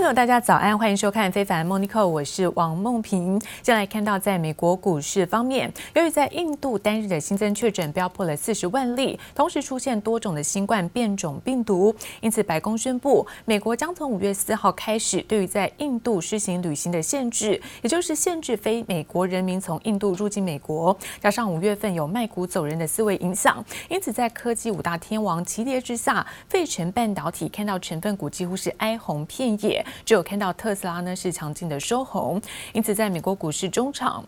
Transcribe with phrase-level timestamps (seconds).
[0.00, 3.38] 朋友，大家早安，欢迎收看《非凡 Monica，》，我是王梦萍。
[3.62, 20.96] 先来看到，在美国股市方面，由于在印度单日的新增确诊飙破了四十万例，同时出现多种的新冠变种病毒，因此白宫宣布，美国将从五月四号开始，对于在印度施行旅行的限制，也就是限制非美国人民从印度入境美国。
[21.20, 29.84] 加上五月份有卖股走人的思维影响，因此在科技五大天王齐跌之下，费城半导体看到成分股几乎是哀鸿遍野。
[30.04, 32.40] 只有看到特斯拉呢是强劲的收红，
[32.72, 34.24] 因此在美国股市中场。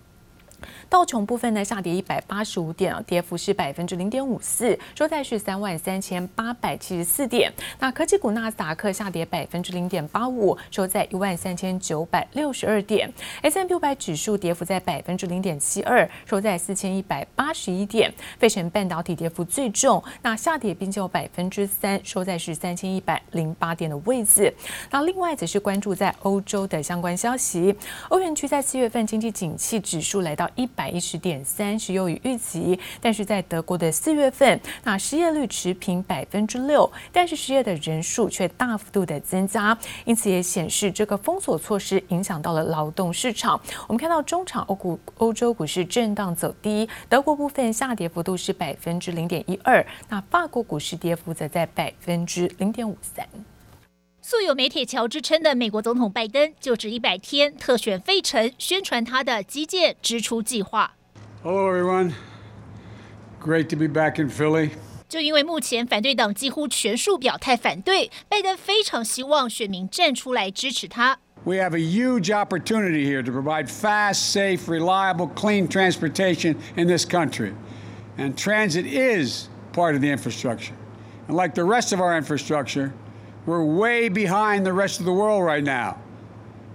[0.92, 7.50] 道琼部分呢下跌一百八十五点，跌幅是百分之零点五四，收在是三万三千八百七十四点。
[7.78, 13.10] 那科技股纳斯达克下跌百分之零点八五，收在一万三千九百六十二点。
[13.40, 18.12] S&P 五百指数跌幅在百分之零点七二，收在四千一百八十一点。
[18.38, 24.54] 费城半导体跌幅最重，那下跌并且有百分之三，收在是三千一百零八点的位置。
[24.90, 27.74] 那另外则是关注在欧洲的相关消息，
[28.10, 32.76] 欧元区在四月份经济景气指数来到一百百一十点三，是优于预期。
[33.00, 43.60] 但是在德国的四月份，那失业率持平百分之六，但是失业的人数却大幅度的增加，因此也显示这个封锁措施影响到了劳动市场。
[43.86, 53.24] 我们看到中场欧股欧洲股市震荡走低，德国部分下跌幅度是百分之零点一二，那法国股市跌幅则在百分之零点五三。
[54.24, 60.94] 素有“美铁桥”之称的美国总统拜登就职一百天，特选费城，宣传他的基建支出计划。
[61.42, 62.12] Hello everyone,
[63.42, 64.70] great to be back in Philly.
[65.08, 71.18] 就因为目前反对党几乎全数表态反对，拜登非常希望选民站出来支持他。
[71.42, 77.54] We have a huge opportunity here to provide fast, safe, reliable, clean transportation in this country,
[78.16, 80.74] and transit is part of the infrastructure.
[81.26, 82.92] And like the rest of our infrastructure.
[83.44, 85.96] We're way behind the rest of the world right now.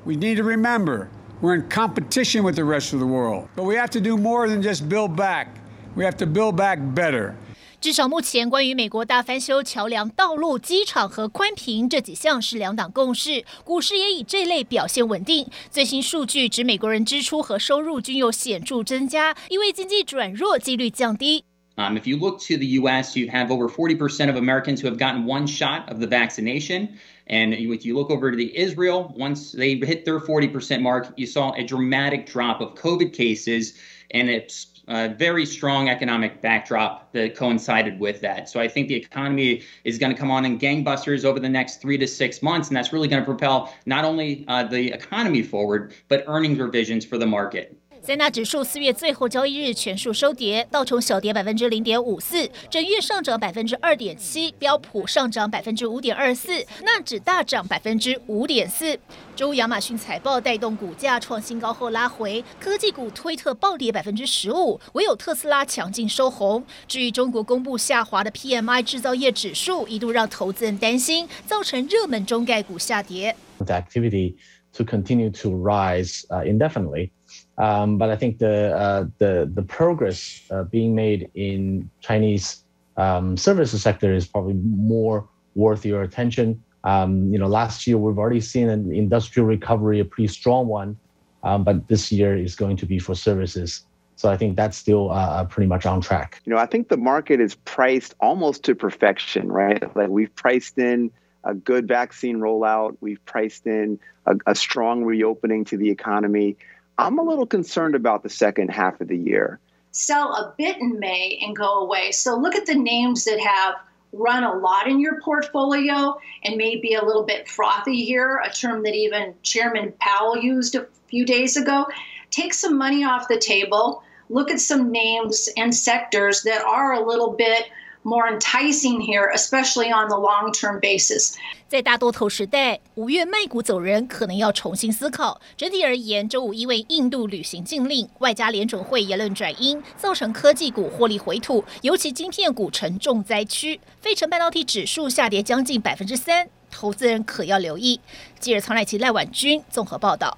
[0.06, 1.08] We need to remember
[1.42, 3.48] we're in competition with the rest of the world.
[3.56, 5.48] But we have to do more than just build back.
[5.96, 7.36] We have to build back better.
[7.80, 15.48] 至少目前，关于美国大翻修桥梁、道路、机场和宽频这几项是两党共识，股市也以这类表现稳定。
[15.70, 21.46] 最新数据指，美国人支出和收入均有显著增加，因为经济转弱几率降低。
[21.78, 25.26] Um, if you look to the U.S., you have over 40% of Americans who have gotten
[25.26, 26.98] one shot of the vaccination.
[27.28, 31.28] And if you look over to the Israel, once they hit their 40% mark, you
[31.28, 33.78] saw a dramatic drop of COVID cases
[34.12, 38.48] and it's a very strong economic backdrop that coincided with that.
[38.48, 41.82] So I think the economy is going to come on in gangbusters over the next
[41.82, 45.44] three to six months, and that's really going to propel not only uh, the economy
[45.44, 47.78] forward, but earnings revisions for the market.
[48.08, 58.98] 三大指数四月最后交易日全数收跌，道琼小跌百分之零点五四，整月上涨百分之二点七，标普上涨百分之五点二四，纳指大涨百分之五点四。
[59.36, 66.64] 周亚马逊财报带动股价创新高后拉回，科技股推特暴跌百分之十五，唯有特斯拉强劲收红。
[66.88, 73.36] 至于中国公布下滑的 PMI 制造业指数，一度让投资人担心，造成热门中概股下跌。
[73.58, 74.36] The activity
[74.78, 77.10] to continue to rise indefinitely.
[77.58, 82.64] Um, but I think the uh, the the progress uh, being made in Chinese
[82.98, 86.64] um, services sector is probably more worth your attention.
[86.84, 90.98] Um, you know, last year we've already seen an industrial recovery, a pretty strong one,
[91.44, 93.84] um, but this year is going to be for services.
[94.16, 96.42] So I think that's still uh, pretty much on track.
[96.46, 99.96] You know, I think the market is priced almost to perfection, right?
[99.96, 101.12] Like we've priced in
[101.44, 106.58] a good vaccine rollout, we've priced in a, a strong reopening to the economy.
[106.98, 109.60] I'm a little concerned about the second half of the year.
[109.92, 112.12] Sell a bit in May and go away.
[112.12, 113.76] So look at the names that have
[114.14, 118.84] run a lot in your portfolio and maybe a little bit frothy here, a term
[118.84, 121.86] that even Chairman Powell used a few days ago.
[122.32, 124.04] Take some money off the table.
[124.30, 127.70] Look at some names and sectors that are a little bit
[128.08, 131.34] more enticing here, especially on the long-term basis.
[131.68, 135.42] 在大多头时代，五月卖股走人可能要重新思考。
[135.58, 143.82] 整体而言，周五因为印度旅行禁令，外加联准会言论转阴，造成科技股获利回吐，尤其晶片股成重灾区。
[144.00, 148.00] 费城半导体指数下跌将近百分之三，投资人可要留意。
[148.40, 150.38] 记者曹乃琪、赖婉君综合报道。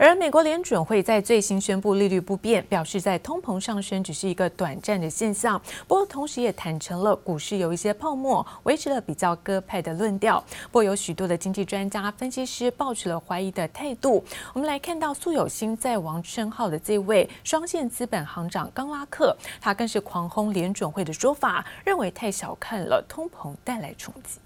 [0.00, 5.60] 而美国联准会在最新宣布利率不变，表示在通膨上升只是一个短暂的现象。
[5.88, 10.38] 不过，同时也坦承了股市有一些泡沫，维持了比较鸽派的论调。
[10.66, 14.24] 不过，有许多的经济专家分析师抱持了怀疑的态度。
[14.54, 24.38] 我们来看到素有新在王称号的这位双线资本行长冈拉克，他更是狂轰联准会的说法，认为太小看了通膨带来冲击。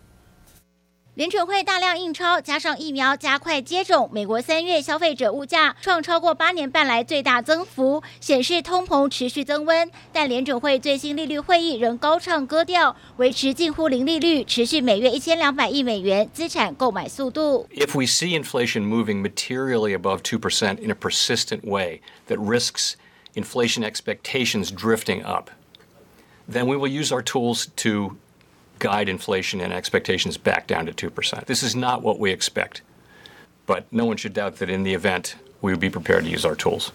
[1.15, 9.89] 联准会大量印钞，加上疫苗加快接种，美国三月消费者物价创超过八年半来最大增幅，显示通膨持续增温。
[10.13, 17.67] 但联准会最新利率会议仍高唱歌调，维持近乎零利率，持续每月一千两百亿美元资产购买速度。
[17.71, 22.93] If we see inflation moving materially above two percent in a persistent way that risks
[23.33, 25.49] inflation expectations drifting up,
[26.47, 28.17] then we will use our tools to
[28.82, 31.46] guide inflation and expectations back down to 2%.
[31.46, 32.82] This is not what we expect,
[33.64, 36.44] but no one should doubt that in the event, we would be prepared to use
[36.44, 36.90] our tools.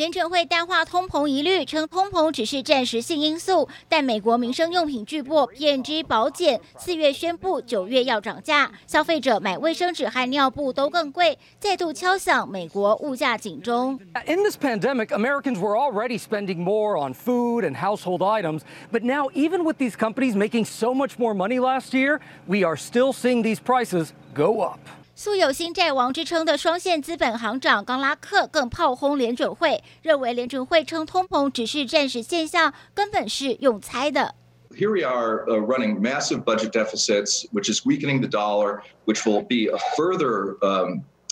[0.00, 3.68] 联准会淡化通膨疑虑，称通膨只是暂时性因素。
[3.86, 14.00] 但美国民生用品巨擘 P&G 宝简四月宣布九月要涨价，消费者买卫生纸和尿布都更贵，再度敲响美国物价警钟。
[14.24, 18.60] In this pandemic, Americans were already spending more on food and household items,
[18.90, 22.78] but now even with these companies making so much more money last year, we are
[22.78, 24.78] still seeing these prices go up.
[25.22, 34.34] 素有“新债王”之称的双线资本行长冈拉克更炮轰联准会，认为联准会称通膨只是暂时现象，根本是用猜的。
[34.70, 39.76] Here we are running massive budget deficits, which is weakening the dollar, which will be a
[39.94, 40.56] further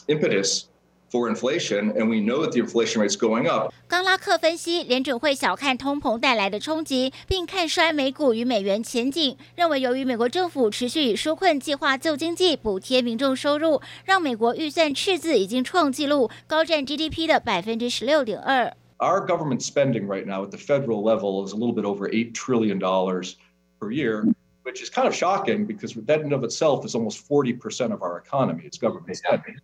[0.06, 0.64] impetus.
[1.10, 3.71] For inflation, and we know that the inflation rate is going up.
[3.88, 9.38] 冈拉克分析，联准会小看通膨带来的冲击，并看衰美股与美元前景。
[9.56, 18.74] 认为由于美国政府持续以纾困计划救经济、补贴民众收入，让美国预算赤字已经创纪录，高占 GDP 的百分之十六点二。
[18.98, 22.80] Our government spending right now at the federal level is a little bit over eight trillion
[22.80, 23.36] dollars
[23.80, 24.25] per year,
[24.63, 27.94] which is kind of shocking because that in and of itself is almost forty percent
[27.94, 28.63] of our economy.
[28.65, 29.57] It's government spending,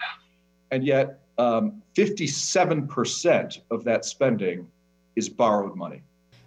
[0.70, 1.22] and yet.
[1.37, 4.67] Um, 57% of that spending
[5.17, 6.03] is borrowed money.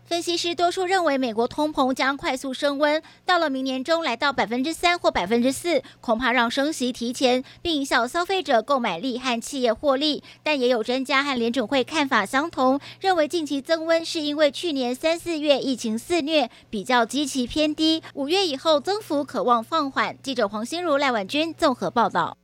[0.06, 10.24] 分析师多数认为，美国通膨将快速升温，到了明年中来到百分之三或百分之四，恐怕让升息提前，并影响消费者购买力和企业获利。
[10.42, 20.18] 但也有专家和联准会看法相同，认为近期增温是因为去年三四月疫情肆虐，比较基期偏低，五月以后增幅可望放缓。
[20.24, 22.38] 记者黄心如、赖婉君综合报道。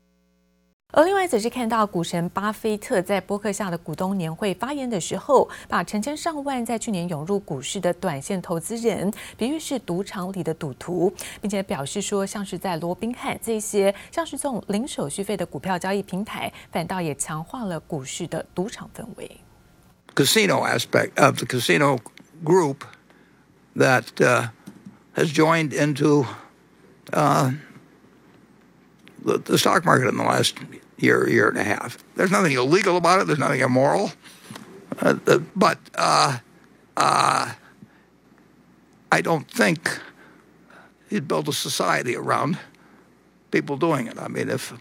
[0.95, 11.11] 而另外则是看到股神巴菲特在波克下的股东年会发言的时候，把成千上万在去年涌入股市的短线投资人比喻是赌场里的赌徒，
[11.41, 19.37] 并且表示说，像是在罗宾汉这些像是这种零手续费的股票交易平台，反倒也强化了股市的赌场氛围。
[20.13, 21.97] Casino aspect of the casino
[22.45, 22.81] group
[23.75, 24.03] that
[25.15, 26.27] has joined into
[27.09, 27.55] the
[29.23, 30.53] the stock market in the last.
[31.03, 31.97] Year, year and a half.
[32.15, 33.27] There's nothing illegal about it.
[33.27, 34.11] There's nothing immoral.
[34.99, 36.37] Uh, but uh,
[36.95, 37.53] uh,
[39.11, 39.99] I don't think
[41.09, 42.57] you'd build a society around
[43.51, 44.17] people doing it.
[44.17, 44.73] I mean, if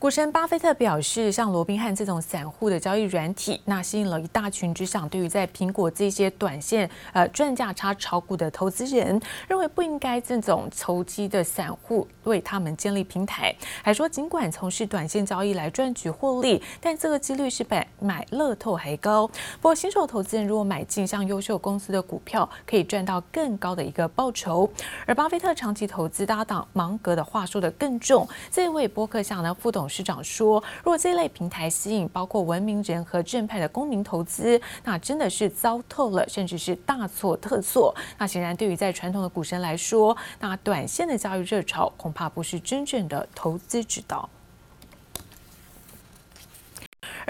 [0.00, 19.26] 股神巴菲特表示，像罗宾汉这种散户的交易软体，那吸引了一大群只想对于在苹果这些短线呃赚价差炒股的投资人，认为不应该这种投机的散户为他们建立平台，还说尽管从事短线交易来赚取获利，但这个几率是比买乐透还高。
[19.26, 24.66] 不过新手投资人如果买进像优秀公司的股票，可以赚到更高的一个报酬。
[25.04, 29.89] 而巴菲特长期投资搭档芒格的话说的更重，这位波克夏呢副董。
[29.90, 37.94] 市长说：“若这类平台吸引包括文明人和正派的公民投资，那真的是糟透了，甚至是大错特错。
[38.16, 44.30] 那显然，对于在传统的股神来说，那短线的交易热潮恐怕不是真正的投资之道。”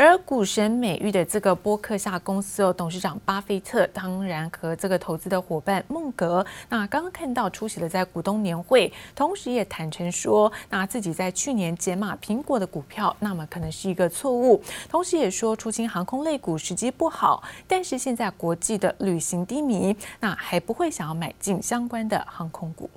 [0.02, 22.88] 而股神美誉的这个波克夏公司哦，董事长巴菲特当然和这个投资的伙伴孟格，那刚刚看到出席了在股东年会，同时也坦诚说，那自己在去年减码苹果的股票，那么可能是一个错误，同时也说出清航空类股时机不好，但是现在国际的旅行低迷，那还不会想要买进相关的航空股。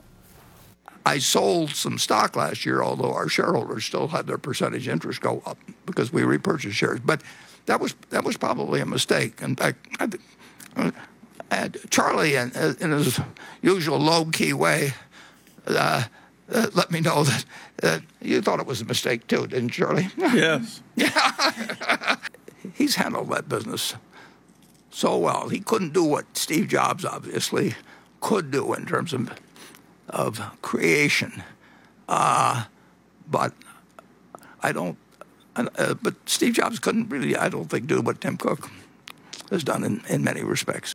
[1.05, 5.43] I sold some stock last year, although our shareholders still had their percentage interest go
[5.45, 6.99] up because we repurchased shares.
[7.01, 7.21] But
[7.65, 9.41] that was that was probably a mistake.
[9.41, 10.91] In fact, I,
[11.51, 13.19] uh, Charlie, in, in, his
[13.61, 14.93] usual low-key way,
[15.67, 16.03] uh,
[16.51, 17.45] uh, let me know that
[17.83, 20.09] uh, you thought it was a mistake too, didn't Charlie?
[20.17, 20.81] Yes.
[20.95, 22.15] yeah.
[22.73, 23.93] He's handled that business
[24.89, 25.49] so well.
[25.49, 27.75] He couldn't do what Steve Jobs obviously
[28.19, 29.31] could do in terms of
[30.13, 31.43] of creation.
[32.07, 32.65] Uh,
[33.29, 33.53] but
[34.61, 34.97] I don't,
[35.55, 38.69] uh, but Steve Jobs couldn't really, I don't think, do what Tim Cook
[39.49, 40.93] has done in, in many respects.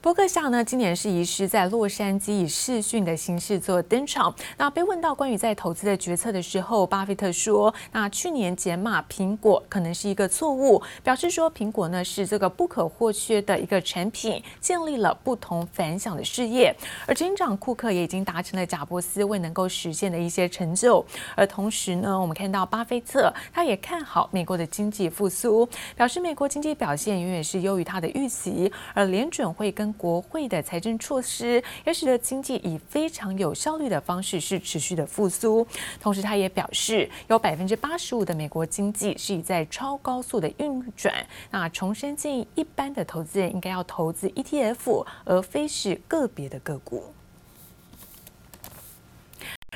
[0.00, 4.32] 波克夏呢，今年是移师在洛杉矶以视讯的形式做登场。
[4.56, 16.72] 那被问到关于在投资的决策的时候，巴菲特说：“那去年减码苹果可能是一个错误，表示说苹果呢是这个不可或缺的一个产品，建立了不同凡响的事业。
[17.04, 21.04] 而执行长库克也已经达成了贾伯斯未能够实现的一些成就。
[21.34, 35.66] 而同时呢，我们看到巴菲特他也看好美国的经济复苏，表示美国经济表现远远是优于他的预期，而联准会跟国会的财政措施也使得经济以非常有效率的方式是持续的复苏。
[36.00, 41.14] 同时，他也表示，有百分之八十五的美国经济是以在超高速的运转。
[41.50, 47.04] 那重申建议，一般的投资人应该要投资 ETF，而非是个别的个股。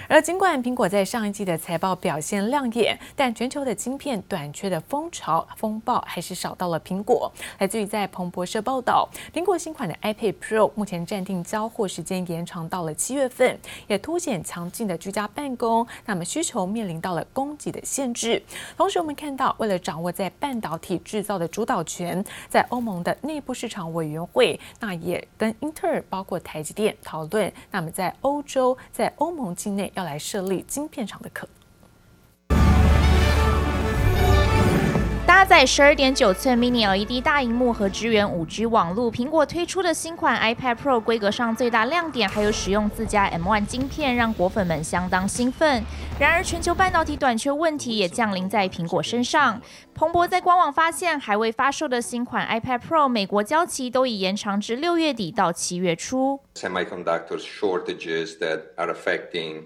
[0.09, 7.33] 而尽管苹果在上一季的财报表现亮眼，但全球的晶片短缺的风潮风暴还是扫到了苹果。
[7.59, 18.43] 来自于在彭博社报道，苹果新款的 iPad Pro 目前暂定交货时间延长到了七月份，也凸显强劲的居家办公，那么需求面临到了供给的限制。
[18.77, 30.03] 同时，我们看到为了掌握在半导体制造的主导权，在欧盟的内部市场委员会，那也跟英特尔包括台积电讨论，那么在欧洲在欧盟境内要。
[30.03, 31.53] 来设立晶片厂的可能。
[35.25, 45.83] 搭载十二点九寸 Mini LED 大荧幕和支援五 G 网络，苹果推出的新款 iPad Pro 规格上最大亮点，还有使用自家 M1 晶片，让果粉们相当兴奋。
[46.19, 49.61] 然而，全球半导体短缺问题也降临在苹果身上。
[49.95, 56.39] 彭博在官网发现，还未发售的新款 iPad Pro 美国交期都已延长至六月底到七月初。
[56.55, 59.65] Semiconductor shortages that are affecting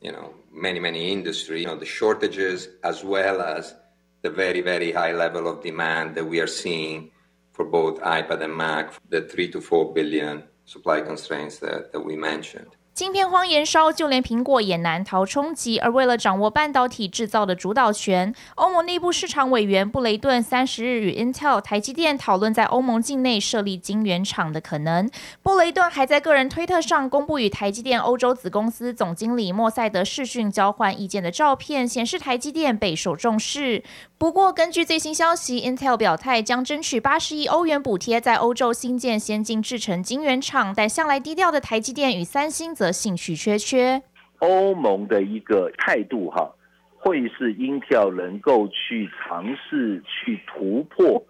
[0.00, 3.74] You know, many, many industry, you know, the shortages as well as
[4.22, 7.10] the very, very high level of demand that we are seeing
[7.52, 12.16] for both iPad and Mac, the three to four billion supply constraints that, that we
[12.16, 12.76] mentioned.
[13.00, 15.78] 晶片荒延烧，就连苹果也难逃冲击。
[15.78, 25.10] 而为了掌握半导体制造的主导权，欧盟内部市场委员布雷顿三十日与 Intel、台积电讨论在欧盟境内设立晶圆厂的可能。
[25.42, 33.82] 布雷顿还在个人推特上公布与台积电欧洲子公司总经理莫塞德视讯交换意见的照片，显示台积电备受重视。
[34.18, 40.74] 不过，根据最新消息，Intel 表态将争取八十亿欧元补贴，在欧洲新建先进制程晶圆厂。
[40.76, 44.02] 但向来低调的台积电与三星则兴趣缺缺。
[44.38, 46.50] 欧盟的一个态度哈，
[46.96, 51.22] 会是 Intel 能够去尝试去突破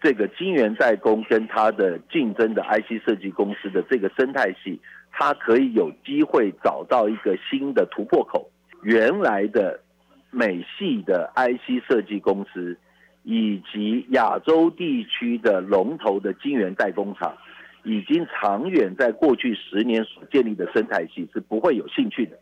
[0.00, 4.80] 这个晶圆代工跟它的竞争的 IC 设计公司的这个生态系，
[5.12, 8.50] 它可以有机会找到一个新的突破口。
[8.82, 9.80] 原来的。
[10.28, 12.76] 美系的 IC 设计公司，
[13.22, 17.34] 以及亚洲地区的龙头的晶圆代工厂，
[17.86, 22.36] 已经长远在过去十年所建立的生态系是不会有兴趣的。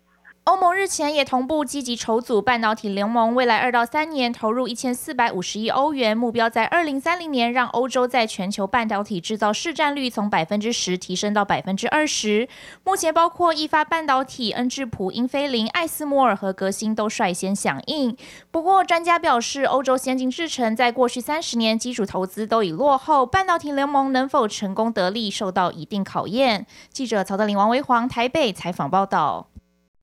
[0.44, 12.46] 欧盟日前也同步积极筹组半导体联盟，未来二到三年投入一千四百五十亿欧元，目标在二零三零年让欧洲在全球半导体制造市占率从百分之十提升到百分之二十。
[12.84, 18.14] 目前包括意法半导体、恩智浦、英飞凌、艾斯摩尔和革新都率先响应。
[18.50, 26.66] 不过，专家表示，欧洲先进制程在过去三十年基础投资都已落后，半导体联盟能否成功得利，受到一定考验。
[26.92, 29.46] 记者曹德林、王维煌台北采访报道。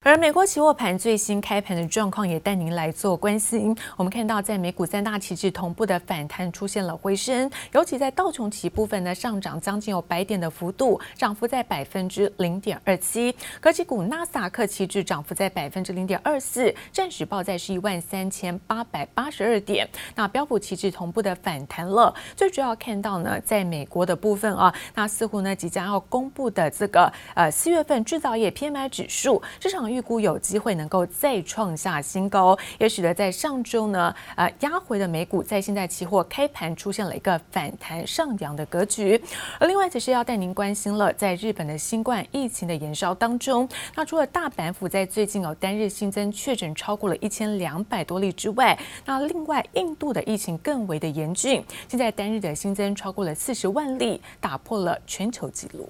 [0.03, 3.77] 而美国期货盘最新开盘的状况也带您来做关心。
[3.95, 13.31] 我们看到，在美股三大期指同步的反弹出现了回升，尤其在道琼旗部分呢，上涨将近有百点的幅度，涨幅在百分之零点二七。
[13.59, 19.87] 科技股纳斯达克期指涨幅在百分之零点二四，暂时报在是一万三千八百八十二点。
[20.15, 29.90] 那标普期指同步的反弹了，最主要看到呢，在美国的部分啊，那似乎呢即将要公布的这个呃四月份制造业 PMI 指数，市场。
[29.91, 39.21] 预估有机会能够再创下新高，也使得在上周呢，呃，压回的美股在现在期货开盘出现了一个反弹上扬的格局。
[39.59, 55.89] 而另外，则是要带您关心了，在日本的新冠疫情的延烧当中，那除了大阪府在最近有单日新增确诊超过了一千两百多例之外，那另外印度的疫情更为的严峻，现在单日的新增超过了四十万例，打破了全球纪录。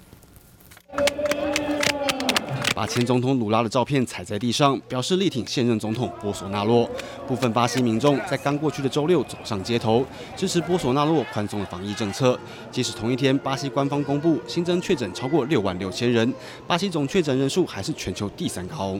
[2.74, 6.88] 把前总统鲁拉的照片踩在地上，表示力挺现任总统波索纳洛。
[7.26, 12.38] 部分巴西民众在刚过去的周六走上街头，支持波索纳洛宽松的防疫政策。
[12.70, 16.32] 即使同一天，巴西官方公布新增确诊超过六万六千人，
[16.66, 18.98] 巴西总确诊人数还是全球第三高。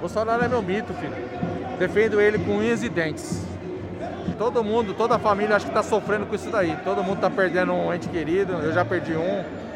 [0.00, 1.12] 波索纳洛系 meu mito, filho.
[1.78, 3.42] Defendo ele com unhas e dentes.
[4.38, 6.76] Todo mundo, toda a família, acho que está sofrendo com isso daí.
[6.84, 8.52] Todo mundo está perdendo um ente querido.
[8.52, 9.67] Eu já perdi um.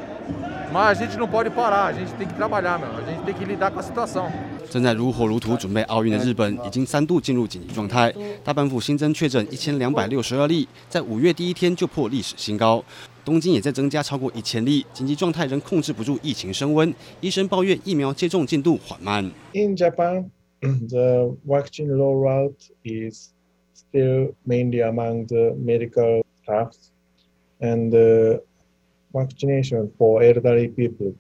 [4.71, 8.12] 正在如火如荼准备奥运的日本，已经三度进入紧急状态。
[8.43, 12.83] 大阪府新增确诊一千两百六十二例，在五月第一天就破历史新高。
[13.25, 16.93] 东京也在增加超过一千例，紧急状态仍控制不住疫情升温。
[17.21, 19.23] 医生抱怨疫苗接种进度缓慢。
[19.52, 23.29] In Japan, the vaccine rollout is
[23.75, 26.91] still mainly among the medical staffs,
[27.61, 28.43] and the
[29.12, 31.14] vaccination for elderly people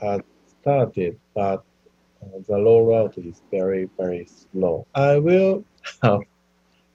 [0.00, 0.20] has
[0.60, 1.62] started, but
[2.46, 4.86] the rollout is very, very slow.
[4.92, 5.64] I will
[6.02, 6.22] have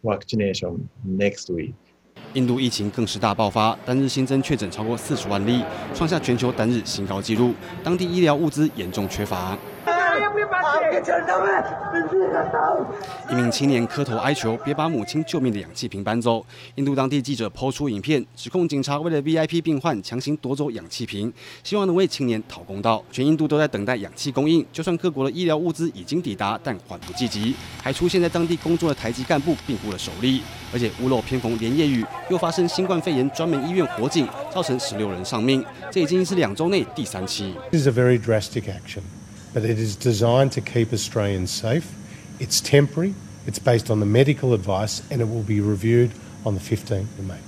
[0.03, 1.73] vaccination next week.
[2.33, 5.63] 印度疫情更是大爆发，单日新增确诊超过四十万例，
[5.95, 7.53] 创下全球单日新高纪录。
[7.83, 9.57] 当地医疗物资严重缺乏。
[13.29, 16.45] 一名青年磕头哀求，别把母亲救命的氧气瓶搬走。
[16.75, 21.31] 印度当地记者抛出影片，指控警察为了 VIP 病患强行夺走氧气瓶，
[21.63, 23.03] 希望能为青年讨公道。
[23.11, 30.41] 全印度都在等待氧气供应，就算各国的医疗物资已经抵达，但缓不济急，还出现在当地工作的台籍干部病故了首例。
[30.71, 37.55] 而且屋漏偏逢连夜雨，又发生新冠肺炎专门医院火警，造成十六人丧命，这已经是两周内第三起。
[37.71, 39.01] This is a very drastic action.
[39.53, 41.83] But it is designed to keep Australians safe.
[42.39, 43.13] It's temporary.
[43.47, 46.11] It's based on the medical advice, and it will be reviewed
[46.45, 47.39] on the 15th of May.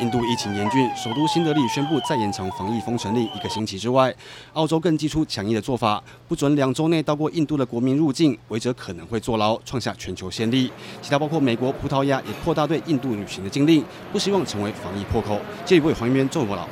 [0.00, 4.12] 印度疫情严峻，首都新德里宣布再延长防疫封城令一个星期之外，
[4.54, 10.72] 澳洲更祭出强硬的做法，不准两周内到过印度的国民入境，违者可能会坐牢，创下全球先例。
[11.00, 15.40] 其他包括美国、葡萄牙也扩大对印度旅行的禁令，不希望成为防疫破口。
[15.64, 16.68] 这一位黄一边综合报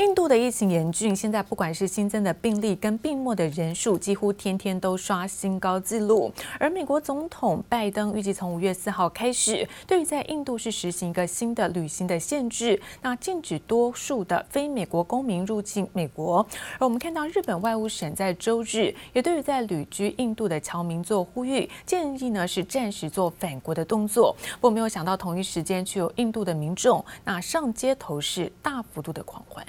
[0.00, 6.32] 印度的疫情严峻，现在不管是新增的病例跟病末的人数，几乎天天都刷新高纪录。
[6.58, 16.38] 而美国总统拜登预计从五月四号开始，对于在印度是实行一个新的旅行的限制，那禁止多数的非美国公民入境美国。
[16.78, 24.34] 而我们看到日本外务省在周日也对于在旅居印度的侨民做呼吁，建议呢是暂时做返国的动作。
[24.54, 29.62] 不过没有想到同一时间却有印度的民众那上街头是大幅度的狂欢。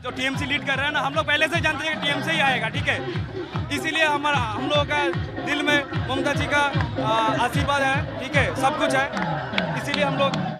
[0.00, 2.30] 就 TMC lead कर रहा है ना, हम लोग पहले से जानते हैं कि टीएमसी
[2.30, 3.76] ही आएगा, ठीक है?
[3.76, 4.98] इसीलिए हमारा, हम लोगों का
[5.46, 5.78] दिल में
[6.08, 6.60] ममता जी का
[7.44, 8.44] आशीर्वाद है, ठीक है?
[8.56, 10.55] सब कुछ है। इसीलिए हम लोग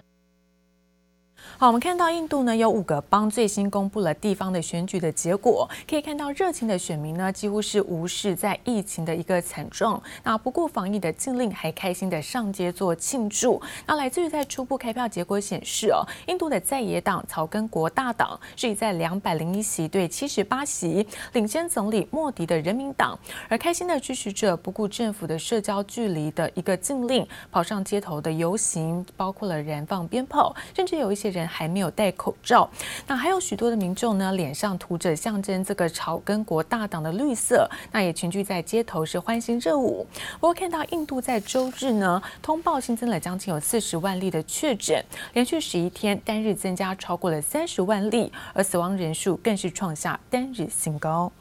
[1.59, 13.59] 好，我们看到印度呢有五个邦最新公布了地方的选举的结果，可以看到热情的选民呢几乎是无视在疫情的一个惨状，那不顾防疫的禁令，还开心的上街做庆祝。
[13.87, 23.17] 那来自于在初步开票结果显示哦，印度的在野党草根国大党是以在两百零一席对七十八席领先总理莫迪的人民党，
[23.49, 32.69] 而开心的支持者不顾政府的社交距离的一个禁令，跑上街头的游行，包括了燃放鞭炮，甚至有一些人还没有戴口罩，
[33.07, 40.05] 那还有许多的民众呢，脸上涂着象征这个草根国大党的绿色，那也群聚在街头是欢欣热舞。
[40.33, 51.31] 不过看到印度在周日呢，通报新增了将近有四十万例的确诊，连续十一天单日增加超过了三十万例，而死亡人数更是创下单日新高。